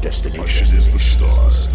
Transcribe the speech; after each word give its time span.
destination 0.00 0.78
is 0.78 0.90
the 0.90 0.98
stars. 0.98 1.68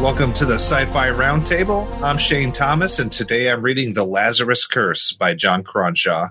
Welcome 0.00 0.32
to 0.34 0.46
the 0.46 0.54
Sci 0.54 0.86
Fi 0.86 1.10
Roundtable. 1.10 1.86
I'm 2.00 2.16
Shane 2.16 2.50
Thomas, 2.50 2.98
and 2.98 3.12
today 3.12 3.50
I'm 3.50 3.60
reading 3.60 3.92
The 3.92 4.04
Lazarus 4.04 4.64
Curse 4.64 5.12
by 5.12 5.34
John 5.34 5.62
Cronshaw. 5.62 6.30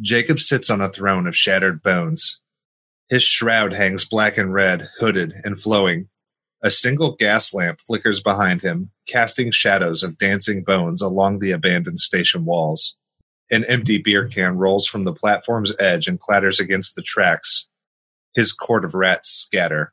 Jacob 0.00 0.38
sits 0.38 0.70
on 0.70 0.80
a 0.80 0.88
throne 0.88 1.26
of 1.26 1.36
shattered 1.36 1.82
bones. 1.82 2.40
His 3.08 3.22
shroud 3.22 3.72
hangs 3.72 4.04
black 4.04 4.36
and 4.36 4.52
red, 4.52 4.88
hooded 4.98 5.32
and 5.44 5.60
flowing. 5.60 6.08
A 6.62 6.70
single 6.70 7.14
gas 7.14 7.54
lamp 7.54 7.80
flickers 7.86 8.20
behind 8.20 8.62
him, 8.62 8.90
casting 9.06 9.50
shadows 9.52 10.02
of 10.02 10.18
dancing 10.18 10.64
bones 10.64 11.02
along 11.02 11.38
the 11.38 11.52
abandoned 11.52 12.00
station 12.00 12.44
walls. 12.44 12.96
An 13.50 13.64
empty 13.66 13.98
beer 13.98 14.26
can 14.26 14.56
rolls 14.56 14.86
from 14.86 15.04
the 15.04 15.12
platform's 15.12 15.72
edge 15.78 16.08
and 16.08 16.18
clatters 16.18 16.58
against 16.58 16.96
the 16.96 17.02
tracks. 17.02 17.68
His 18.34 18.52
court 18.52 18.84
of 18.84 18.94
rats 18.94 19.28
scatter. 19.28 19.92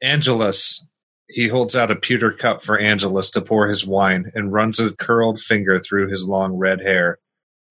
Angelus, 0.00 0.86
he 1.28 1.48
holds 1.48 1.74
out 1.74 1.90
a 1.90 1.96
pewter 1.96 2.30
cup 2.30 2.62
for 2.62 2.78
Angelus 2.78 3.30
to 3.30 3.40
pour 3.40 3.66
his 3.66 3.86
wine 3.86 4.30
and 4.34 4.52
runs 4.52 4.78
a 4.78 4.94
curled 4.94 5.40
finger 5.40 5.80
through 5.80 6.08
his 6.08 6.28
long 6.28 6.54
red 6.54 6.80
hair. 6.80 7.18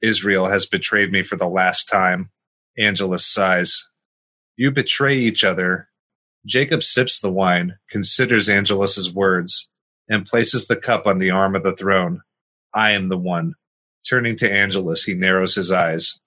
Israel 0.02 0.48
has 0.48 0.66
betrayed 0.66 1.12
me 1.12 1.24
for 1.24 1.38
the 1.38 1.48
last 1.48 1.86
time. 1.86 2.30
Angelus 2.78 3.26
sighs. 3.26 3.88
You 4.58 4.72
betray 4.72 5.18
each 5.18 5.44
other. 5.44 5.90
Jacob 6.46 6.84
sips 6.84 7.20
the 7.20 7.32
wine, 7.32 7.78
considers 7.90 8.50
Angelus's 8.50 9.14
words, 9.14 9.70
and 10.10 10.26
places 10.26 10.68
the 10.68 10.76
cup 10.76 11.08
on 11.08 11.20
the 11.20 11.32
arm 11.32 11.56
of 11.56 11.64
the 11.64 11.76
throne. 11.76 12.22
I 12.74 12.92
am 12.92 13.10
the 13.10 13.18
one. 13.18 13.56
Turning 14.08 14.36
to 14.38 14.52
Angelus, 14.52 15.04
he 15.04 15.14
narrows 15.14 15.56
his 15.56 15.72
eyes. 15.72 16.20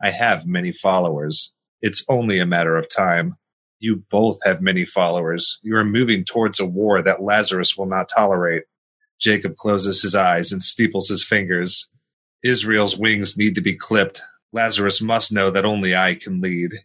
I 0.00 0.10
have 0.10 0.46
many 0.46 0.72
followers. 0.72 1.52
It's 1.80 2.04
only 2.08 2.38
a 2.38 2.46
matter 2.46 2.76
of 2.76 2.88
time. 2.88 3.36
You 3.78 4.04
both 4.10 4.38
have 4.44 4.60
many 4.60 4.84
followers. 4.84 5.58
You 5.62 5.76
are 5.76 5.84
moving 5.84 6.24
towards 6.24 6.60
a 6.60 6.66
war 6.66 7.02
that 7.02 7.22
Lazarus 7.22 7.76
will 7.76 7.86
not 7.86 8.08
tolerate. 8.08 8.64
Jacob 9.20 9.56
closes 9.56 10.02
his 10.02 10.14
eyes 10.14 10.52
and 10.52 10.62
steeples 10.62 11.08
his 11.08 11.24
fingers. 11.24 11.88
Israel's 12.44 12.96
wings 12.96 13.36
need 13.36 13.54
to 13.54 13.60
be 13.60 13.74
clipped. 13.74 14.22
Lazarus 14.52 15.00
must 15.00 15.32
know 15.32 15.50
that 15.50 15.64
only 15.64 15.96
I 15.96 16.14
can 16.14 16.40
lead. 16.40 16.84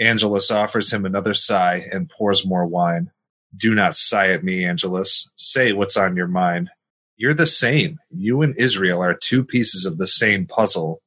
Angelus 0.00 0.50
offers 0.50 0.92
him 0.92 1.04
another 1.04 1.34
sigh 1.34 1.86
and 1.92 2.10
pours 2.10 2.46
more 2.46 2.66
wine. 2.66 3.10
Do 3.56 3.74
not 3.74 3.94
sigh 3.94 4.30
at 4.30 4.42
me, 4.42 4.64
Angelus. 4.64 5.30
Say 5.36 5.72
what's 5.72 5.96
on 5.96 6.16
your 6.16 6.26
mind. 6.26 6.70
You're 7.16 7.34
the 7.34 7.46
same. 7.46 7.98
You 8.10 8.42
and 8.42 8.56
Israel 8.58 9.02
are 9.02 9.14
two 9.14 9.44
pieces 9.44 9.86
of 9.86 9.98
the 9.98 10.08
same 10.08 10.46
puzzle. 10.46 11.00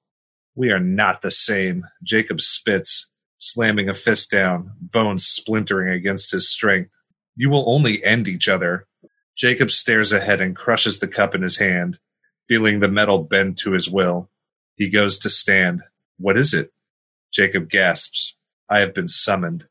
We 0.56 0.72
are 0.72 0.80
not 0.80 1.22
the 1.22 1.32
same. 1.32 1.86
Jacob 2.04 2.40
spits 2.42 3.10
slamming 3.40 3.90
a 3.90 3.94
fist 3.94 4.32
down, 4.32 4.72
bones 4.80 5.26
splintering 5.28 5.90
against 5.90 6.32
his 6.32 6.50
strength. 6.50 6.92
You 7.36 7.50
will 7.50 7.70
only 7.70 8.04
end 8.04 8.28
each 8.28 8.48
other. 8.48 8.88
Jacob 9.36 9.70
stares 9.70 10.12
ahead 10.12 10.42
and 10.42 10.56
crushes 10.56 11.00
the 11.00 11.08
cup 11.08 11.36
in 11.36 11.42
his 11.42 11.58
hand, 11.58 12.00
feeling 12.48 12.80
the 12.80 12.88
metal 12.88 13.24
bend 13.24 13.58
to 13.58 13.72
his 13.72 13.90
will. 13.90 14.30
He 14.76 14.90
goes 14.90 15.20
to 15.20 15.30
stand. 15.30 15.84
What 16.18 16.38
is 16.38 16.54
it? 16.54 16.72
Jacob 17.32 17.70
gasps. 17.70 18.36
I 18.70 18.80
have 18.80 18.94
been 18.94 19.08
summoned. 19.08 19.68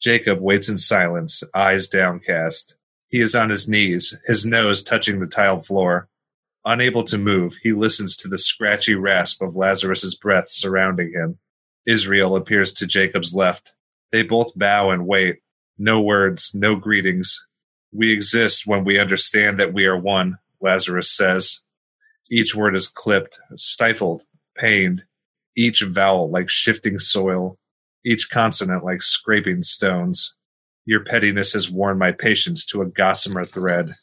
Jacob 0.00 0.40
waits 0.40 0.68
in 0.68 0.78
silence, 0.78 1.42
eyes 1.54 1.88
downcast. 1.88 2.76
He 3.08 3.20
is 3.20 3.34
on 3.34 3.50
his 3.50 3.68
knees, 3.68 4.18
his 4.26 4.44
nose 4.44 4.82
touching 4.82 5.20
the 5.20 5.26
tiled 5.26 5.64
floor. 5.64 6.08
Unable 6.64 7.04
to 7.04 7.18
move, 7.18 7.56
he 7.62 7.72
listens 7.72 8.16
to 8.16 8.28
the 8.28 8.38
scratchy 8.38 8.94
rasp 8.94 9.40
of 9.40 9.54
Lazarus's 9.54 10.14
breath 10.14 10.48
surrounding 10.48 11.12
him. 11.12 11.38
Israel 11.86 12.34
appears 12.34 12.72
to 12.74 12.86
Jacob's 12.86 13.34
left. 13.34 13.74
They 14.10 14.22
both 14.22 14.56
bow 14.56 14.90
and 14.90 15.06
wait. 15.06 15.38
No 15.78 16.00
words, 16.00 16.52
no 16.54 16.74
greetings. 16.74 17.46
We 17.92 18.12
exist 18.12 18.66
when 18.66 18.84
we 18.84 18.98
understand 18.98 19.58
that 19.60 19.72
we 19.72 19.86
are 19.86 19.98
one, 19.98 20.38
Lazarus 20.60 21.10
says. 21.10 21.60
Each 22.30 22.54
word 22.54 22.74
is 22.74 22.88
clipped, 22.88 23.38
stifled, 23.54 24.24
pained, 24.56 25.04
each 25.56 25.82
vowel 25.82 26.28
like 26.30 26.48
shifting 26.48 26.98
soil, 26.98 27.58
each 28.06 28.30
consonant 28.30 28.84
like 28.84 29.02
scraping 29.02 29.62
stones. 29.64 30.36
Your 30.84 31.02
pettiness 31.02 31.54
has 31.54 31.68
worn 31.68 31.98
my 31.98 32.12
patience 32.12 32.64
to 32.66 32.80
a 32.80 32.86
gossamer 32.86 33.44
thread. 33.44 33.94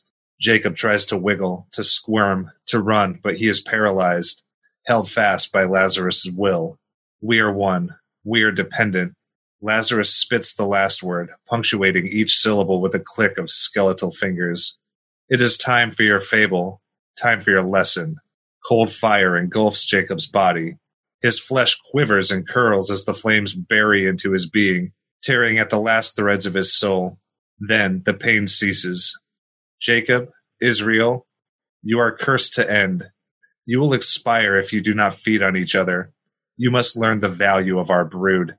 Jacob 0.41 0.75
tries 0.75 1.05
to 1.05 1.17
wiggle, 1.17 1.67
to 1.71 1.85
squirm, 1.85 2.51
to 2.67 2.81
run, 2.81 3.19
but 3.23 3.35
he 3.35 3.47
is 3.47 3.61
paralyzed, 3.61 4.43
held 4.85 5.09
fast 5.09 5.53
by 5.53 5.63
Lazarus's 5.63 6.29
will. 6.29 6.77
We 7.21 7.39
are 7.39 7.53
one. 7.53 7.95
We 8.25 8.43
are 8.43 8.51
dependent. 8.51 9.13
Lazarus 9.61 10.13
spits 10.13 10.53
the 10.53 10.65
last 10.65 11.01
word, 11.01 11.29
punctuating 11.49 12.07
each 12.07 12.35
syllable 12.35 12.81
with 12.81 12.93
a 12.93 12.99
click 12.99 13.37
of 13.37 13.49
skeletal 13.49 14.11
fingers. 14.11 14.77
It 15.29 15.39
is 15.39 15.57
time 15.57 15.91
for 15.91 16.03
your 16.03 16.19
fable, 16.19 16.81
time 17.17 17.39
for 17.39 17.51
your 17.51 17.63
lesson. 17.63 18.17
Cold 18.67 18.91
fire 18.91 19.37
engulfs 19.37 19.85
Jacob's 19.85 20.27
body. 20.27 20.75
His 21.23 21.39
flesh 21.39 21.79
quivers 21.89 22.29
and 22.29 22.47
curls 22.47 22.91
as 22.91 23.05
the 23.05 23.13
flames 23.13 23.55
bury 23.55 24.05
into 24.05 24.33
his 24.33 24.47
being, 24.47 24.91
tearing 25.23 25.57
at 25.57 25.69
the 25.69 25.79
last 25.79 26.15
threads 26.17 26.45
of 26.45 26.53
his 26.53 26.77
soul. 26.77 27.17
Then 27.57 28.03
the 28.05 28.13
pain 28.13 28.45
ceases. 28.47 29.17
Jacob, 29.79 30.29
Israel, 30.61 31.25
you 31.81 31.97
are 31.99 32.15
cursed 32.15 32.53
to 32.55 32.69
end. 32.69 33.09
You 33.65 33.79
will 33.79 33.93
expire 33.93 34.57
if 34.57 34.73
you 34.73 34.81
do 34.81 34.93
not 34.93 35.13
feed 35.13 35.41
on 35.41 35.55
each 35.55 35.75
other. 35.75 36.11
You 36.57 36.69
must 36.69 36.97
learn 36.97 37.21
the 37.21 37.29
value 37.29 37.79
of 37.79 37.89
our 37.89 38.03
brood. 38.03 38.57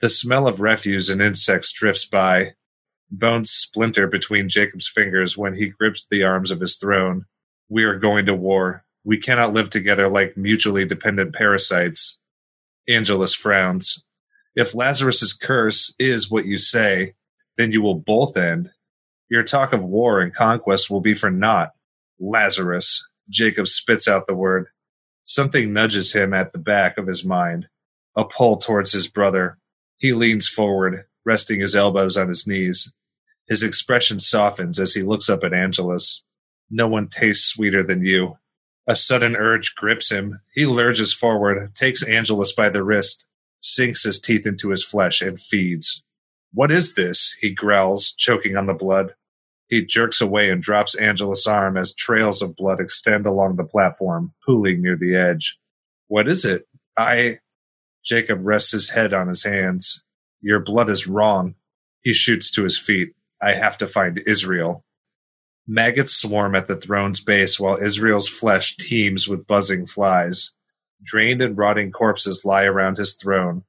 The 0.00 0.10
smell 0.10 0.46
of 0.46 0.60
refuse 0.60 1.08
and 1.08 1.22
insects 1.22 1.72
drifts 1.72 2.04
by. 2.04 2.52
Bones 3.10 3.50
splinter 3.50 4.06
between 4.06 4.48
Jacob's 4.48 4.88
fingers 4.88 5.38
when 5.38 5.54
he 5.54 5.70
grips 5.70 6.06
the 6.06 6.22
arms 6.24 6.50
of 6.50 6.60
his 6.60 6.76
throne. 6.76 7.24
We 7.68 7.84
are 7.84 7.98
going 7.98 8.26
to 8.26 8.34
war. 8.34 8.84
We 9.04 9.18
cannot 9.18 9.52
live 9.52 9.70
together 9.70 10.08
like 10.08 10.36
mutually 10.36 10.84
dependent 10.84 11.34
parasites. 11.34 12.18
Angelus 12.88 13.34
frowns. 13.34 14.04
If 14.54 14.74
Lazarus's 14.74 15.32
curse 15.32 15.94
is 15.98 16.30
what 16.30 16.46
you 16.46 16.58
say, 16.58 17.14
then 17.56 17.72
you 17.72 17.82
will 17.82 17.94
both 17.94 18.36
end. 18.36 18.70
Your 19.28 19.42
talk 19.42 19.72
of 19.72 19.82
war 19.82 20.20
and 20.20 20.34
conquest 20.34 20.90
will 20.90 21.00
be 21.00 21.14
for 21.14 21.30
naught. 21.30 21.70
Lazarus. 22.20 23.06
Jacob 23.28 23.66
spits 23.68 24.06
out 24.06 24.26
the 24.26 24.34
word. 24.34 24.66
Something 25.24 25.72
nudges 25.72 26.12
him 26.12 26.34
at 26.34 26.52
the 26.52 26.58
back 26.58 26.98
of 26.98 27.06
his 27.06 27.24
mind, 27.24 27.68
a 28.16 28.24
pull 28.24 28.58
towards 28.58 28.92
his 28.92 29.08
brother. 29.08 29.58
He 29.96 30.12
leans 30.12 30.48
forward, 30.48 31.04
resting 31.24 31.60
his 31.60 31.76
elbows 31.76 32.16
on 32.16 32.28
his 32.28 32.46
knees. 32.46 32.92
His 33.48 33.62
expression 33.62 34.18
softens 34.18 34.78
as 34.78 34.94
he 34.94 35.02
looks 35.02 35.30
up 35.30 35.44
at 35.44 35.54
Angelus. 35.54 36.24
No 36.70 36.88
one 36.88 37.08
tastes 37.08 37.46
sweeter 37.46 37.82
than 37.82 38.04
you. 38.04 38.36
A 38.86 38.96
sudden 38.96 39.36
urge 39.36 39.74
grips 39.74 40.10
him. 40.10 40.40
He 40.52 40.66
lurches 40.66 41.12
forward, 41.12 41.74
takes 41.74 42.02
Angelus 42.02 42.52
by 42.52 42.68
the 42.68 42.82
wrist, 42.82 43.26
sinks 43.60 44.02
his 44.02 44.20
teeth 44.20 44.46
into 44.46 44.70
his 44.70 44.84
flesh, 44.84 45.20
and 45.22 45.40
feeds. 45.40 46.02
What 46.52 46.72
is 46.72 46.94
this? 46.94 47.36
he 47.40 47.54
growls, 47.54 48.12
choking 48.12 48.56
on 48.56 48.66
the 48.66 48.74
blood. 48.74 49.14
He 49.68 49.84
jerks 49.84 50.20
away 50.20 50.50
and 50.50 50.60
drops 50.60 50.98
Angelus' 50.98 51.46
arm 51.46 51.76
as 51.78 51.94
trails 51.94 52.42
of 52.42 52.56
blood 52.56 52.80
extend 52.80 53.24
along 53.24 53.56
the 53.56 53.64
platform, 53.64 54.34
pooling 54.44 54.82
near 54.82 54.96
the 54.96 55.16
edge. 55.16 55.58
What 56.08 56.28
is 56.28 56.44
it? 56.44 56.66
I. 56.98 57.38
Jacob 58.04 58.40
rests 58.42 58.72
his 58.72 58.90
head 58.90 59.14
on 59.14 59.28
his 59.28 59.44
hands. 59.44 60.04
Your 60.42 60.60
blood 60.60 60.90
is 60.90 61.06
wrong. 61.06 61.54
He 62.02 62.12
shoots 62.12 62.50
to 62.50 62.64
his 62.64 62.78
feet. 62.78 63.14
I 63.40 63.52
have 63.52 63.78
to 63.78 63.86
find 63.86 64.22
Israel. 64.26 64.84
Maggots 65.66 66.16
swarm 66.16 66.54
at 66.54 66.66
the 66.66 66.76
throne's 66.76 67.20
base 67.20 67.58
while 67.58 67.76
Israel's 67.76 68.28
flesh 68.28 68.76
teems 68.76 69.28
with 69.28 69.46
buzzing 69.46 69.86
flies. 69.86 70.52
Drained 71.02 71.42
and 71.42 71.56
rotting 71.56 71.92
corpses 71.92 72.44
lie 72.44 72.64
around 72.64 72.98
his 72.98 73.14
throne. 73.14 73.64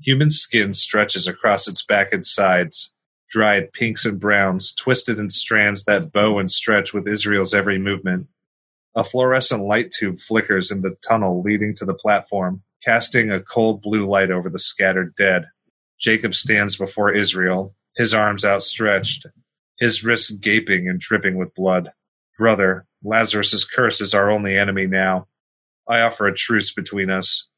Human 0.00 0.30
skin 0.30 0.74
stretches 0.74 1.26
across 1.26 1.66
its 1.68 1.84
back 1.84 2.12
and 2.12 2.24
sides 2.24 2.92
dried 3.28 3.72
pinks 3.72 4.04
and 4.04 4.18
browns, 4.18 4.72
twisted 4.72 5.18
in 5.18 5.30
strands 5.30 5.84
that 5.84 6.12
bow 6.12 6.38
and 6.38 6.50
stretch 6.50 6.94
with 6.94 7.06
Israel's 7.06 7.54
every 7.54 7.78
movement. 7.78 8.26
A 8.94 9.04
fluorescent 9.04 9.62
light 9.62 9.90
tube 9.90 10.18
flickers 10.18 10.70
in 10.70 10.82
the 10.82 10.96
tunnel 11.06 11.42
leading 11.42 11.74
to 11.76 11.84
the 11.84 11.94
platform, 11.94 12.62
casting 12.82 13.30
a 13.30 13.40
cold 13.40 13.82
blue 13.82 14.08
light 14.08 14.30
over 14.30 14.48
the 14.48 14.58
scattered 14.58 15.14
dead. 15.14 15.46
Jacob 16.00 16.34
stands 16.34 16.76
before 16.76 17.12
Israel, 17.12 17.74
his 17.96 18.14
arms 18.14 18.44
outstretched, 18.44 19.26
his 19.78 20.04
wrists 20.04 20.30
gaping 20.30 20.88
and 20.88 21.00
dripping 21.00 21.36
with 21.36 21.54
blood. 21.54 21.90
Brother, 22.36 22.86
Lazarus's 23.02 23.64
curse 23.64 24.00
is 24.00 24.14
our 24.14 24.30
only 24.30 24.56
enemy 24.56 24.86
now. 24.86 25.28
I 25.88 26.00
offer 26.00 26.26
a 26.26 26.34
truce 26.34 26.72
between 26.72 27.10
us. 27.10 27.48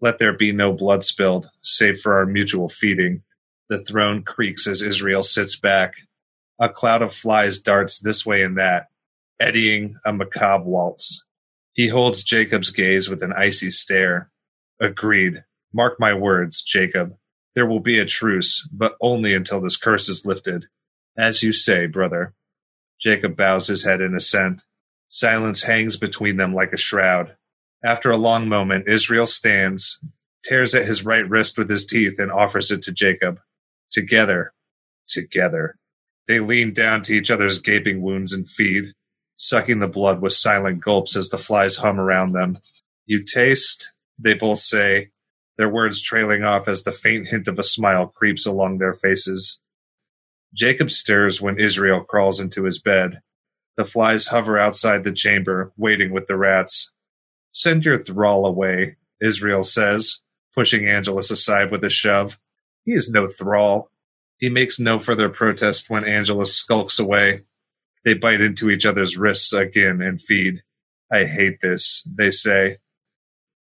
Let 0.00 0.18
there 0.18 0.36
be 0.36 0.52
no 0.52 0.72
blood 0.72 1.04
spilled, 1.04 1.48
save 1.62 2.00
for 2.00 2.18
our 2.18 2.26
mutual 2.26 2.68
feeding. 2.68 3.22
The 3.68 3.82
throne 3.82 4.22
creaks 4.22 4.66
as 4.66 4.82
Israel 4.82 5.22
sits 5.22 5.58
back. 5.58 5.94
A 6.60 6.68
cloud 6.68 7.02
of 7.02 7.14
flies 7.14 7.60
darts 7.60 8.00
this 8.00 8.24
way 8.24 8.42
and 8.42 8.58
that, 8.58 8.86
eddying 9.38 9.96
a 10.04 10.12
macabre 10.12 10.64
waltz. 10.64 11.24
He 11.72 11.88
holds 11.88 12.24
Jacob's 12.24 12.70
gaze 12.70 13.08
with 13.08 13.22
an 13.22 13.32
icy 13.34 13.70
stare. 13.70 14.30
Agreed. 14.80 15.44
Mark 15.74 16.00
my 16.00 16.14
words, 16.14 16.62
Jacob. 16.62 17.14
There 17.54 17.66
will 17.66 17.80
be 17.80 17.98
a 17.98 18.06
truce, 18.06 18.66
but 18.72 18.96
only 19.00 19.34
until 19.34 19.60
this 19.60 19.76
curse 19.76 20.08
is 20.08 20.24
lifted. 20.24 20.66
As 21.16 21.42
you 21.42 21.52
say, 21.52 21.86
brother. 21.86 22.34
Jacob 23.00 23.36
bows 23.36 23.68
his 23.68 23.84
head 23.84 24.00
in 24.00 24.14
assent. 24.14 24.64
Silence 25.08 25.62
hangs 25.62 25.96
between 25.96 26.36
them 26.36 26.54
like 26.54 26.72
a 26.72 26.78
shroud. 26.78 27.36
After 27.84 28.10
a 28.10 28.16
long 28.16 28.48
moment, 28.48 28.88
Israel 28.88 29.26
stands, 29.26 30.00
tears 30.44 30.74
at 30.74 30.86
his 30.86 31.04
right 31.04 31.28
wrist 31.28 31.56
with 31.56 31.70
his 31.70 31.86
teeth, 31.86 32.18
and 32.18 32.32
offers 32.32 32.70
it 32.70 32.82
to 32.82 32.92
Jacob. 32.92 33.40
Together, 33.90 34.52
together. 35.06 35.76
They 36.26 36.40
lean 36.40 36.72
down 36.72 37.02
to 37.02 37.14
each 37.14 37.30
other's 37.30 37.60
gaping 37.60 38.02
wounds 38.02 38.32
and 38.32 38.48
feed, 38.48 38.92
sucking 39.36 39.78
the 39.78 39.88
blood 39.88 40.20
with 40.20 40.32
silent 40.32 40.80
gulps 40.80 41.16
as 41.16 41.28
the 41.28 41.38
flies 41.38 41.76
hum 41.76 42.00
around 42.00 42.32
them. 42.32 42.56
You 43.06 43.22
taste, 43.22 43.92
they 44.18 44.34
both 44.34 44.58
say, 44.58 45.10
their 45.56 45.68
words 45.68 46.02
trailing 46.02 46.44
off 46.44 46.68
as 46.68 46.82
the 46.82 46.92
faint 46.92 47.28
hint 47.28 47.48
of 47.48 47.58
a 47.58 47.62
smile 47.62 48.08
creeps 48.08 48.44
along 48.44 48.78
their 48.78 48.94
faces. 48.94 49.60
Jacob 50.54 50.90
stirs 50.90 51.40
when 51.40 51.58
Israel 51.58 52.02
crawls 52.02 52.40
into 52.40 52.64
his 52.64 52.78
bed. 52.80 53.20
The 53.76 53.84
flies 53.84 54.26
hover 54.26 54.58
outside 54.58 55.04
the 55.04 55.12
chamber, 55.12 55.72
waiting 55.76 56.12
with 56.12 56.26
the 56.26 56.36
rats. 56.36 56.92
Send 57.52 57.84
your 57.84 58.02
thrall 58.02 58.46
away, 58.46 58.96
Israel 59.20 59.64
says, 59.64 60.20
pushing 60.54 60.86
Angelus 60.86 61.30
aside 61.30 61.70
with 61.70 61.84
a 61.84 61.90
shove. 61.90 62.38
He 62.84 62.92
is 62.92 63.10
no 63.10 63.26
thrall. 63.26 63.90
He 64.38 64.48
makes 64.48 64.78
no 64.78 64.98
further 64.98 65.28
protest 65.28 65.90
when 65.90 66.04
Angelus 66.04 66.54
skulks 66.54 66.98
away. 66.98 67.42
They 68.04 68.14
bite 68.14 68.40
into 68.40 68.70
each 68.70 68.86
other's 68.86 69.16
wrists 69.16 69.52
again 69.52 70.00
and 70.00 70.20
feed. 70.20 70.62
I 71.10 71.24
hate 71.24 71.60
this, 71.60 72.06
they 72.16 72.30
say. 72.30 72.76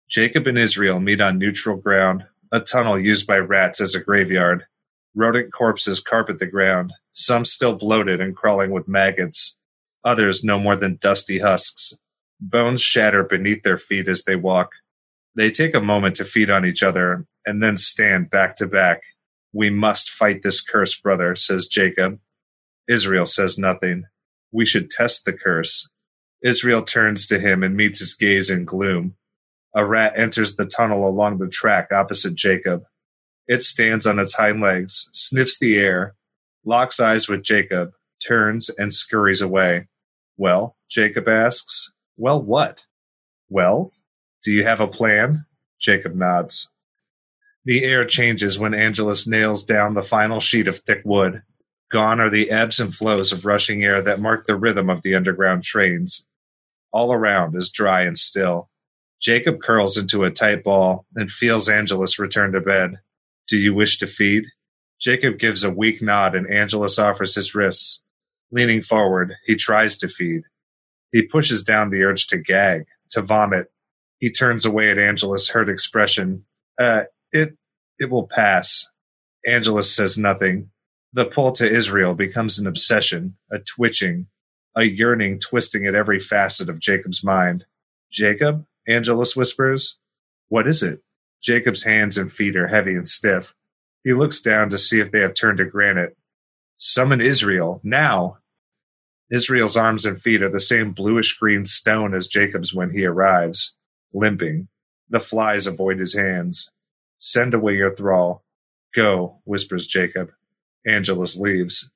Jacob 0.09 0.47
and 0.47 0.59
Israel 0.59 1.01
meet 1.01 1.21
on 1.21 1.39
neutral 1.39 1.77
ground, 1.77 2.27
a 2.53 2.61
tunnel 2.61 2.99
used 2.99 3.27
by 3.27 3.39
rats 3.39 3.81
as 3.81 3.95
a 3.95 4.01
graveyard. 4.01 4.67
Rodent 5.15 5.53
corpses 5.53 6.01
carpet 6.01 6.39
the 6.39 6.47
ground, 6.47 6.93
some 7.13 7.45
still 7.45 7.75
bloated 7.77 8.21
and 8.21 8.35
crawling 8.35 8.71
with 8.71 8.89
maggots, 8.89 9.57
others 10.05 10.43
no 10.43 10.59
more 10.59 10.77
than 10.77 10.97
dusty 10.97 11.39
husks. 11.39 11.95
Bones 12.41 12.83
shatter 12.83 13.23
beneath 13.23 13.63
their 13.63 13.79
feet 13.79 14.09
as 14.09 14.25
they 14.25 14.37
walk. 14.37 14.73
They 15.35 15.51
take 15.51 15.75
a 15.75 15.81
moment 15.81 16.17
to 16.17 16.25
feed 16.25 16.51
on 16.51 16.67
each 16.67 16.83
other 16.83 17.27
and 17.47 17.63
then 17.63 17.77
stand 17.77 18.31
back 18.31 18.57
to 18.57 18.67
back. 18.67 19.03
We 19.53 19.71
must 19.71 20.11
fight 20.11 20.43
this 20.43 20.61
curse, 20.61 20.99
brother, 20.99 21.37
says 21.37 21.67
Jacob. 21.67 22.19
Israel 22.89 23.27
says 23.27 23.59
nothing. 23.59 24.05
We 24.51 24.67
should 24.67 24.91
test 24.91 25.25
the 25.25 25.33
curse. 25.33 25.89
Israel 26.43 26.83
turns 26.83 27.27
to 27.29 27.39
him 27.39 27.63
and 27.63 27.77
meets 27.77 28.01
his 28.01 28.15
gaze 28.15 28.51
in 28.51 28.65
gloom. 28.65 29.15
A 29.75 29.85
rat 29.85 30.15
enters 30.17 30.57
the 30.57 30.67
tunnel 30.67 31.09
along 31.09 31.39
the 31.39 31.49
track 31.49 31.93
opposite 31.93 32.35
Jacob. 32.35 32.85
It 33.49 33.63
stands 33.63 34.07
on 34.07 34.19
its 34.19 34.35
hind 34.35 34.61
legs, 34.61 35.09
sniffs 35.13 35.59
the 35.59 35.77
air, 35.77 36.15
locks 36.65 37.01
eyes 37.01 37.29
with 37.29 37.43
Jacob, 37.43 37.93
turns, 38.27 38.71
and 38.71 38.93
scurries 38.93 39.41
away. 39.41 39.89
Well, 40.37 40.77
Jacob 40.91 41.29
asks. 41.29 41.91
Well, 42.17 42.41
what? 42.41 42.87
Well, 43.49 43.93
do 44.45 44.53
you 44.53 44.65
have 44.65 44.81
a 44.81 44.89
plan? 44.89 45.47
Jacob 45.81 46.15
nods. 46.15 46.71
The 47.65 47.85
air 47.85 48.05
changes 48.05 48.59
when 48.59 48.75
Angelus 48.75 49.27
nails 49.27 49.65
down 49.65 49.95
the 49.95 50.03
final 50.03 50.41
sheet 50.41 50.69
of 50.69 50.79
thick 50.79 51.03
wood. 51.05 51.43
Gone 51.91 52.21
are 52.21 52.31
the 52.31 52.51
ebbs 52.51 52.81
and 52.81 52.95
flows 52.95 53.33
of 53.33 53.45
rushing 53.45 53.85
air 53.85 54.03
that 54.03 54.21
mark 54.21 54.47
the 54.47 54.57
rhythm 54.57 54.89
of 54.89 55.03
the 55.03 55.15
underground 55.15 55.63
trains. 55.63 56.27
All 56.93 57.13
around 57.13 57.55
is 57.57 57.71
dry 57.71 58.03
and 58.03 58.17
still. 58.17 58.71
Jacob 59.21 59.61
curls 59.61 59.97
into 59.97 60.25
a 60.25 60.31
tight 60.31 60.65
ball 60.65 61.07
and 61.15 61.31
feels 61.31 61.69
Angelus 61.69 62.19
return 62.19 62.53
to 62.53 62.61
bed. 62.61 62.99
Do 63.49 63.59
you 63.59 63.75
wish 63.75 63.99
to 63.99 64.07
feed? 64.07 64.45
Jacob 65.01 65.39
gives 65.39 65.65
a 65.65 65.71
weak 65.71 66.01
nod 66.01 66.35
and 66.35 66.51
Angelus 66.51 66.99
offers 66.99 67.35
his 67.35 67.55
wrists. 67.55 68.05
Leaning 68.51 68.83
forward, 68.83 69.35
he 69.47 69.57
tries 69.57 69.97
to 69.99 70.09
feed. 70.09 70.43
He 71.11 71.23
pushes 71.23 71.65
down 71.65 71.91
the 71.91 72.05
urge 72.05 72.27
to 72.29 72.39
gag, 72.39 72.85
to 73.11 73.23
vomit. 73.23 73.69
He 74.19 74.31
turns 74.31 74.65
away 74.65 74.91
at 74.91 74.99
Angelus' 74.99 75.49
hurt 75.49 75.69
expression. 75.69 76.45
Uh, 76.79 77.05
it, 77.33 77.57
it 77.99 78.11
will 78.11 78.27
pass. 78.27 78.89
Angelus 79.47 79.95
says 79.95 80.17
nothing. 80.17 80.71
The 81.13 81.25
pull 81.25 81.53
to 81.53 81.71
Israel 81.71 82.15
becomes 82.15 82.59
an 82.59 82.67
obsession, 82.67 83.37
a 83.51 83.59
twitching, 83.59 84.29
a 84.77 84.85
yearning 84.85 85.41
twisting 85.41 85.87
at 85.87 85.95
every 85.95 86.19
facet 86.19 86.69
of 86.69 86.79
Jacob's 86.79 87.25
mind. 87.25 87.65
Jacob? 88.11 88.65
Angelus 88.89 89.37
whispers. 89.37 89.99
What 90.49 90.67
is 90.67 90.83
it? 90.83 91.01
Jacob's 91.43 91.83
hands 91.83 92.17
and 92.17 92.33
feet 92.33 92.57
are 92.57 92.69
heavy 92.69 92.95
and 92.95 93.07
stiff. 93.07 93.55
He 94.05 94.13
looks 94.13 94.41
down 94.41 94.71
to 94.71 94.79
see 94.79 95.01
if 95.01 95.11
they 95.11 95.21
have 95.21 95.35
turned 95.35 95.59
to 95.59 95.65
granite. 95.65 96.17
Summon 96.77 97.21
Israel, 97.21 97.81
now! 97.83 98.39
Israel's 99.31 99.77
arms 99.77 100.05
and 100.05 100.21
feet 100.21 100.43
are 100.43 100.51
the 100.51 100.61
same 100.61 100.93
bluish 100.93 101.39
green 101.39 101.67
stone 101.67 102.15
as 102.15 102.27
Jacob's 102.29 102.75
when 102.75 102.91
he 102.91 103.05
arrives, 103.05 103.77
limping. 104.13 104.69
The 105.09 105.21
flies 105.21 105.67
avoid 105.67 105.99
his 105.99 106.15
hands. 106.15 106.71
Send 107.19 107.55
away 107.55 107.77
your 107.77 107.95
thrall. 107.95 108.45
Go, 108.95 109.41
whispers 109.45 109.87
Jacob. 109.87 110.31
Angelus 110.87 111.39
leaves. 111.39 111.91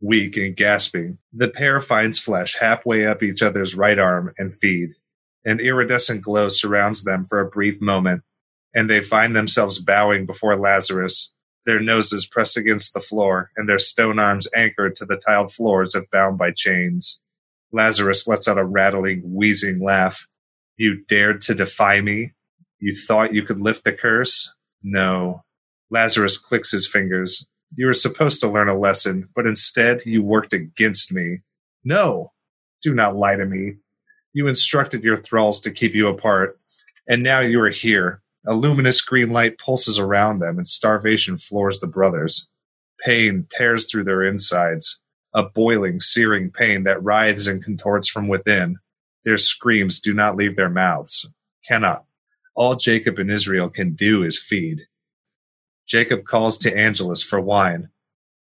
Weak 0.00 0.36
and 0.36 0.56
gasping, 0.56 1.18
the 1.32 1.48
pair 1.48 1.80
finds 1.80 2.18
flesh 2.18 2.56
halfway 2.58 3.06
up 3.06 3.22
each 3.22 3.40
other's 3.40 3.76
right 3.76 3.98
arm 3.98 4.32
and 4.36 4.54
feed. 4.54 4.90
An 5.44 5.60
iridescent 5.60 6.22
glow 6.22 6.48
surrounds 6.48 7.04
them 7.04 7.24
for 7.24 7.40
a 7.40 7.48
brief 7.48 7.80
moment 7.80 8.22
and 8.74 8.88
they 8.88 9.00
find 9.00 9.34
themselves 9.34 9.78
bowing 9.78 10.26
before 10.26 10.56
Lazarus, 10.56 11.32
their 11.64 11.80
noses 11.80 12.26
pressed 12.26 12.56
against 12.56 12.92
the 12.92 13.00
floor 13.00 13.50
and 13.56 13.68
their 13.68 13.78
stone 13.78 14.18
arms 14.18 14.48
anchored 14.54 14.96
to 14.96 15.04
the 15.04 15.16
tiled 15.16 15.52
floors 15.52 15.94
if 15.94 16.10
bound 16.10 16.38
by 16.38 16.50
chains. 16.50 17.20
Lazarus 17.70 18.26
lets 18.26 18.48
out 18.48 18.58
a 18.58 18.64
rattling, 18.64 19.22
wheezing 19.24 19.80
laugh. 19.80 20.26
You 20.76 21.04
dared 21.06 21.40
to 21.42 21.54
defy 21.54 22.00
me? 22.00 22.32
You 22.78 22.94
thought 22.94 23.34
you 23.34 23.42
could 23.42 23.60
lift 23.60 23.84
the 23.84 23.92
curse? 23.92 24.52
No. 24.82 25.44
Lazarus 25.90 26.36
clicks 26.36 26.72
his 26.72 26.88
fingers. 26.88 27.46
You 27.76 27.86
were 27.86 27.94
supposed 27.94 28.40
to 28.40 28.48
learn 28.48 28.68
a 28.68 28.78
lesson, 28.78 29.28
but 29.34 29.46
instead 29.46 30.04
you 30.04 30.22
worked 30.22 30.52
against 30.52 31.12
me. 31.12 31.38
No! 31.84 32.32
Do 32.82 32.92
not 32.92 33.16
lie 33.16 33.36
to 33.36 33.46
me. 33.46 33.76
You 34.32 34.48
instructed 34.48 35.04
your 35.04 35.16
thralls 35.16 35.60
to 35.60 35.70
keep 35.70 35.94
you 35.94 36.08
apart, 36.08 36.58
and 37.08 37.22
now 37.22 37.40
you 37.40 37.60
are 37.60 37.70
here, 37.70 38.22
a 38.46 38.54
luminous 38.54 39.00
green 39.00 39.30
light 39.30 39.58
pulses 39.58 39.98
around 39.98 40.38
them, 40.38 40.58
and 40.58 40.66
starvation 40.66 41.38
floors 41.38 41.80
the 41.80 41.86
brothers. 41.86 42.48
Pain 43.04 43.46
tears 43.50 43.90
through 43.90 44.04
their 44.04 44.22
insides, 44.22 45.00
a 45.34 45.42
boiling, 45.42 46.00
searing 46.00 46.50
pain 46.50 46.84
that 46.84 47.02
writhes 47.02 47.46
and 47.46 47.62
contorts 47.62 48.08
from 48.08 48.28
within. 48.28 48.76
Their 49.24 49.38
screams 49.38 50.00
do 50.00 50.12
not 50.12 50.36
leave 50.36 50.56
their 50.56 50.70
mouths, 50.70 51.28
cannot. 51.66 52.04
All 52.54 52.76
Jacob 52.76 53.18
and 53.18 53.30
Israel 53.30 53.70
can 53.70 53.94
do 53.94 54.22
is 54.22 54.38
feed. 54.38 54.82
Jacob 55.86 56.24
calls 56.24 56.58
to 56.58 56.76
Angelus 56.76 57.22
for 57.22 57.40
wine, 57.40 57.88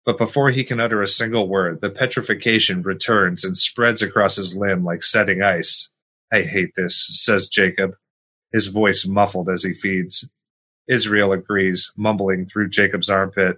but 0.05 0.17
before 0.17 0.49
he 0.49 0.63
can 0.63 0.79
utter 0.79 1.01
a 1.01 1.07
single 1.07 1.47
word, 1.47 1.81
the 1.81 1.89
petrification 1.89 2.81
returns 2.81 3.43
and 3.43 3.55
spreads 3.55 4.01
across 4.01 4.37
his 4.37 4.55
limb 4.55 4.83
like 4.83 5.03
setting 5.03 5.41
ice. 5.43 5.89
I 6.31 6.41
hate 6.41 6.75
this, 6.75 7.07
says 7.23 7.47
Jacob, 7.47 7.95
his 8.51 8.67
voice 8.67 9.05
muffled 9.07 9.49
as 9.49 9.63
he 9.63 9.73
feeds. 9.73 10.29
Israel 10.87 11.31
agrees, 11.31 11.93
mumbling 11.95 12.45
through 12.45 12.69
Jacob's 12.69 13.09
armpit. 13.09 13.57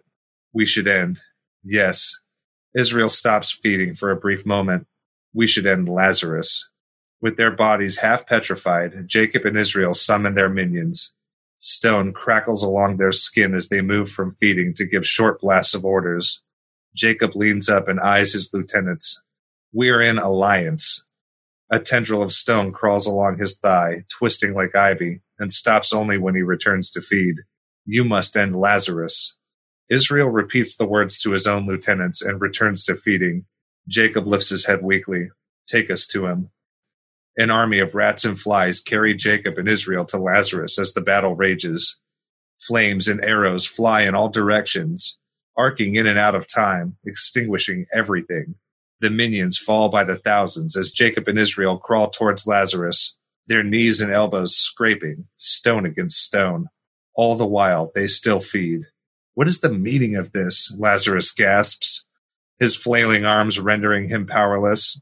We 0.53 0.65
should 0.65 0.88
end. 0.88 1.21
Yes. 1.63 2.17
Israel 2.75 3.10
stops 3.10 3.51
feeding 3.51 3.95
for 3.95 4.12
a 4.12 4.17
brief 4.17 4.45
moment. 4.45 4.88
We 5.33 5.48
should 5.48 5.65
end 5.65 5.88
Lazarus. 5.88 6.69
With 7.21 7.38
their 7.38 7.51
bodies 7.51 8.00
half 8.00 8.25
petrified, 8.25 9.07
Jacob 9.07 9.45
and 9.45 9.57
Israel 9.57 9.93
summon 9.93 10.36
their 10.36 10.50
minions. 10.50 11.13
Stone 11.60 12.13
crackles 12.13 12.63
along 12.63 12.98
their 12.98 13.12
skin 13.12 13.53
as 13.53 13.69
they 13.69 13.81
move 13.81 14.10
from 14.10 14.36
feeding 14.36 14.74
to 14.74 14.86
give 14.86 15.05
short 15.05 15.39
blasts 15.39 15.75
of 15.75 15.86
orders. 15.86 16.41
Jacob 16.95 17.36
leans 17.36 17.69
up 17.69 17.88
and 17.88 18.00
eyes 18.00 18.33
his 18.33 18.50
lieutenants. 18.53 19.21
We 19.71 19.89
are 19.89 20.01
in 20.01 20.17
alliance. 20.17 21.05
A 21.72 21.80
tendril 21.80 22.24
of 22.24 22.34
stone 22.34 22.74
crawls 22.74 23.08
along 23.08 23.40
his 23.40 23.58
thigh, 23.58 24.06
twisting 24.20 24.54
like 24.56 24.75
ivy, 24.75 25.22
and 25.40 25.54
stops 25.54 25.94
only 25.94 26.18
when 26.18 26.36
he 26.36 26.44
returns 26.44 26.92
to 26.92 27.01
feed. 27.01 27.38
You 27.86 28.06
must 28.06 28.38
end 28.38 28.56
Lazarus. 28.58 29.38
Israel 29.90 30.30
repeats 30.30 30.78
the 30.78 30.88
words 30.88 31.20
to 31.20 31.32
his 31.32 31.48
own 31.48 31.68
lieutenants 31.68 32.22
and 32.24 32.42
returns 32.42 32.84
to 32.86 32.96
feeding. 32.96 33.46
Jacob 33.88 34.28
lifts 34.28 34.50
his 34.50 34.66
head 34.68 34.82
weakly. 34.84 35.30
Take 35.68 35.92
us 35.92 36.08
to 36.08 36.28
him. 36.28 36.51
An 37.38 37.51
army 37.51 37.80
of 37.80 37.96
rats 37.96 38.25
and 38.25 38.40
flies 38.40 38.82
carry 38.82 39.16
Jacob 39.16 39.58
and 39.58 39.70
Israel 39.70 40.06
to 40.06 40.20
Lazarus 40.20 40.80
as 40.80 40.94
the 40.94 41.01
battle 41.01 41.36
rages. 41.36 42.01
Flames 42.62 43.08
and 43.10 43.24
arrows 43.24 43.68
fly 43.68 44.01
in 44.04 44.16
all 44.16 44.30
directions. 44.30 45.20
arcing 45.58 45.96
in 45.96 46.08
and 46.08 46.20
out 46.20 46.36
of 46.36 46.48
time, 46.48 46.98
extinguishing 47.06 47.86
everything. 47.94 48.56
The 49.01 49.10
minions 49.10 49.58
fall 49.58 49.89
by 49.89 50.03
the 50.03 50.17
thousands 50.17 50.77
as 50.77 50.91
Jacob 50.91 51.27
and 51.27 51.39
Israel 51.39 51.79
crawl 51.79 52.12
towards 52.12 52.46
Lazarus, 52.46 53.17
their 53.48 53.63
knees 53.63 54.00
and 54.00 54.12
elbows 54.12 54.55
scraping, 54.55 55.27
stone 55.38 55.88
against 55.88 56.22
stone. 56.22 56.67
All 57.15 57.36
the 57.36 57.46
while, 57.46 57.91
they 57.96 58.05
still 58.05 58.39
feed. 58.39 58.84
What 59.34 59.48
is 59.48 59.62
the 59.62 59.74
meaning 59.74 60.15
of 60.15 60.34
this? 60.34 60.77
Lazarus 60.77 61.31
gasps, 61.31 62.05
his 62.60 62.75
flailing 62.75 63.25
arms 63.25 63.60
rendering 63.60 64.08
him 64.08 64.27
powerless. 64.27 65.01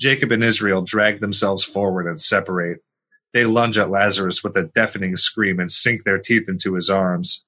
Jacob 0.00 0.32
and 0.32 0.42
Israel 0.42 0.82
drag 0.82 1.20
themselves 1.20 1.62
forward 1.62 2.08
and 2.08 2.20
separate. 2.20 2.80
They 3.32 3.44
lunge 3.44 3.78
at 3.78 3.90
Lazarus 3.90 4.42
with 4.42 4.56
a 4.56 4.64
deafening 4.74 5.14
scream 5.14 5.60
and 5.60 5.70
sink 5.70 6.02
their 6.02 6.18
teeth 6.18 6.48
into 6.48 6.74
his 6.74 6.90
arms. 6.90 7.44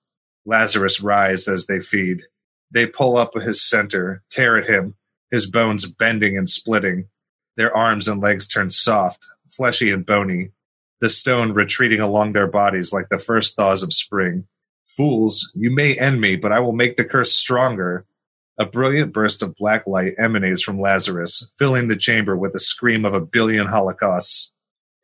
Lazarus 0.47 1.01
writhes 1.01 1.49
as 1.49 1.67
they 1.67 1.81
feed. 1.81 2.23
They 2.71 2.87
pull 2.87 3.17
up 3.17 3.35
his 3.35 3.61
center, 3.69 4.23
tear 4.31 4.57
at 4.57 4.69
him, 4.69 4.95
his 5.31 5.51
bones 5.51 5.87
bending 5.87 6.37
and 6.37 6.49
splitting. 6.49 7.09
Their 7.57 7.77
arms 7.77 8.09
and 8.09 8.21
legs 8.21 8.47
turn 8.47 8.71
soft, 8.71 9.27
fleshy 9.49 9.91
and 9.91 10.07
bony, 10.07 10.51
the 11.01 11.09
stone 11.09 11.53
retreating 11.53 12.01
along 12.01 12.33
their 12.33 12.47
bodies 12.47 12.93
like 12.93 13.09
the 13.09 13.19
first 13.19 13.57
thaws 13.57 13.83
of 13.83 13.93
spring. 13.93 14.47
Fools, 14.87 15.51
you 15.55 15.71
may 15.71 15.95
end 15.99 16.21
me, 16.21 16.37
but 16.37 16.53
I 16.53 16.61
will 16.61 16.73
make 16.73 16.97
the 16.97 17.05
curse 17.05 17.33
stronger. 17.33 18.07
A 18.59 18.67
brilliant 18.67 19.13
burst 19.13 19.43
of 19.43 19.55
black 19.55 19.87
light 19.87 20.15
emanates 20.19 20.63
from 20.63 20.81
Lazarus, 20.81 21.53
filling 21.59 21.87
the 21.87 21.97
chamber 21.97 22.37
with 22.37 22.53
the 22.53 22.59
scream 22.59 23.05
of 23.05 23.15
a 23.15 23.25
billion 23.25 23.69
holocausts. 23.69 24.53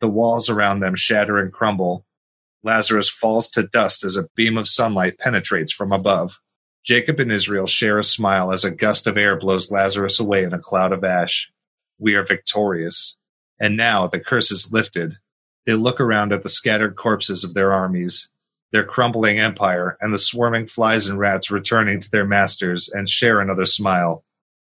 The 0.00 0.08
walls 0.08 0.50
around 0.50 0.80
them 0.80 0.96
shatter 0.96 1.38
and 1.38 1.52
crumble. 1.52 2.04
Lazarus 2.64 3.08
falls 3.08 3.48
to 3.50 3.62
dust 3.62 4.04
as 4.04 4.16
a 4.16 4.28
beam 4.34 4.58
of 4.58 4.68
sunlight 4.68 5.18
penetrates 5.18 5.72
from 5.72 5.92
above. 5.92 6.40
Jacob 6.84 7.18
and 7.18 7.32
Israel 7.32 7.66
share 7.66 7.98
a 7.98 8.04
smile 8.04 8.52
as 8.52 8.64
a 8.64 8.70
gust 8.70 9.06
of 9.06 9.16
air 9.16 9.36
blows 9.36 9.70
Lazarus 9.70 10.20
away 10.20 10.44
in 10.44 10.52
a 10.52 10.58
cloud 10.58 10.92
of 10.92 11.02
ash. 11.02 11.50
We 11.98 12.14
are 12.14 12.24
victorious. 12.24 13.16
And 13.58 13.76
now 13.76 14.06
the 14.06 14.20
curse 14.20 14.50
is 14.50 14.70
lifted. 14.70 15.16
They 15.64 15.72
look 15.74 15.98
around 15.98 16.32
at 16.32 16.42
the 16.42 16.50
scattered 16.50 16.94
corpses 16.94 17.42
of 17.42 17.54
their 17.54 17.72
armies, 17.72 18.30
their 18.70 18.84
crumbling 18.84 19.38
empire, 19.38 19.96
and 19.98 20.12
the 20.12 20.18
swarming 20.18 20.66
flies 20.66 21.06
and 21.06 21.18
rats 21.18 21.50
returning 21.50 22.00
to 22.00 22.10
their 22.10 22.26
masters, 22.26 22.90
and 22.90 23.08
share 23.08 23.40
another 23.40 23.64
smile. 23.64 24.22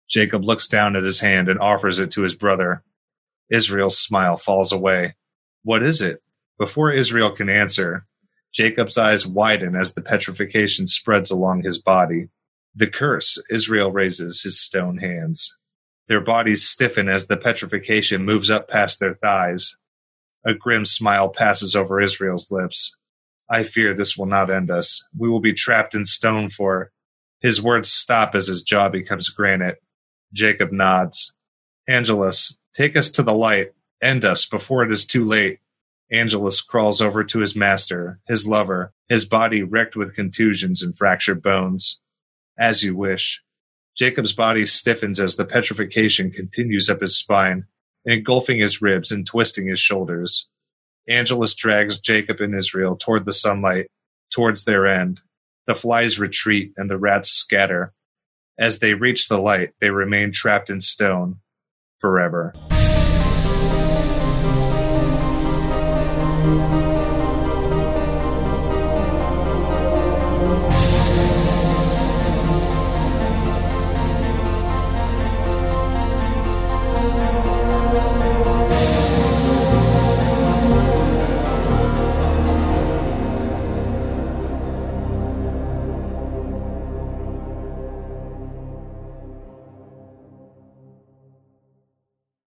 Jacob 0.09 0.43
looks 0.43 0.67
down 0.67 0.97
at 0.97 1.05
his 1.05 1.21
hand 1.21 1.49
and 1.49 1.61
offers 1.61 2.01
it 2.01 2.11
to 2.13 2.23
his 2.23 2.35
brother. 2.35 2.83
Israel's 3.49 3.99
smile 3.99 4.37
falls 4.37 4.73
away. 4.73 5.15
What 5.63 5.85
is 5.85 6.01
it? 6.01 6.21
Before 6.59 6.91
Israel 6.91 7.31
can 7.31 7.49
answer, 7.49 8.07
Jacob's 8.53 8.99
eyes 8.99 9.27
widen 9.27 9.77
as 9.77 9.95
the 9.95 10.03
petrification 10.03 10.87
spreads 10.87 11.31
along 11.31 11.63
his 11.63 11.81
body. 11.81 12.29
The 12.75 12.87
curse, 12.87 13.43
Israel 13.51 13.93
raises 13.93 14.43
his 14.43 14.61
stone 14.61 14.99
hands. 14.99 15.57
Their 16.09 16.21
bodies 16.21 16.67
stiffen 16.67 17.09
as 17.09 17.27
the 17.27 17.37
petrification 17.37 18.25
moves 18.25 18.51
up 18.51 18.69
past 18.69 18.99
their 19.01 19.15
thighs. 19.15 19.77
A 20.47 20.55
grim 20.55 20.85
smile 20.85 21.29
passes 21.29 21.77
over 21.77 22.01
Israel's 22.01 22.51
lips. 22.51 22.97
I 23.51 23.63
fear 23.63 23.95
this 23.95 24.17
will 24.17 24.27
not 24.27 24.51
end 24.51 24.71
us. 24.71 25.07
We 25.17 25.29
will 25.29 25.41
be 25.41 25.53
trapped 25.53 25.95
in 25.95 26.05
stone 26.05 26.49
for. 26.49 26.93
His 27.41 27.63
words 27.63 27.91
stop 27.91 28.35
as 28.35 28.49
his 28.49 28.63
jaw 28.63 28.89
becomes 28.89 29.29
granite. 29.29 29.83
Jacob 30.33 30.73
nods. 30.73 31.35
Angelus, 31.89 32.59
take 32.75 32.97
us 32.97 33.11
to 33.13 33.23
the 33.23 33.35
light. 33.35 33.73
End 34.03 34.25
us 34.25 34.47
before 34.47 34.83
it 34.83 34.93
is 34.93 35.07
too 35.07 35.25
late. 35.25 35.59
Angelus 36.11 36.61
crawls 36.61 37.01
over 37.01 37.23
to 37.25 37.41
his 37.41 37.55
master, 37.55 38.21
his 38.27 38.47
lover, 38.47 38.93
his 39.09 39.27
body 39.27 39.63
wrecked 39.63 39.95
with 39.95 40.17
contusions 40.17 40.83
and 40.83 40.97
fractured 40.97 41.43
bones. 41.43 42.01
As 42.59 42.83
you 42.83 42.97
wish. 42.97 43.43
Jacob's 43.97 44.33
body 44.33 44.65
stiffens 44.65 45.21
as 45.21 45.37
the 45.37 45.45
petrification 45.45 46.31
continues 46.31 46.89
up 46.89 47.01
his 47.01 47.19
spine, 47.19 47.67
engulfing 48.05 48.59
his 48.59 48.81
ribs 48.81 49.11
and 49.11 49.27
twisting 49.27 49.67
his 49.67 49.81
shoulders. 49.81 50.49
Angelus 51.09 51.55
drags 51.55 51.99
Jacob 51.99 52.41
and 52.41 52.55
Israel 52.55 52.97
toward 52.97 53.25
the 53.25 53.33
sunlight, 53.33 53.89
towards 54.33 54.65
their 54.65 54.87
end. 54.87 55.21
The 55.67 55.75
flies 55.75 56.19
retreat 56.19 56.73
and 56.77 56.91
the 56.91 56.99
rats 56.99 57.31
scatter. 57.31 57.93
As 58.59 58.79
they 58.79 58.95
reach 58.95 59.29
the 59.29 59.39
light, 59.39 59.73
they 59.81 59.91
remain 59.91 60.33
trapped 60.33 60.71
in 60.71 60.81
stone 60.81 61.41
forever. 62.01 62.55